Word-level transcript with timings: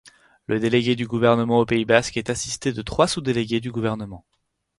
Le 0.47 0.59
délégué 0.59 0.95
du 0.95 1.05
gouvernement 1.05 1.59
au 1.59 1.65
Pays 1.67 1.85
basque 1.85 2.17
est 2.17 2.31
assisté 2.31 2.73
de 2.73 2.81
trois 2.81 3.07
sous-délégués 3.07 3.59
du 3.59 3.71
gouvernement. 3.71 4.25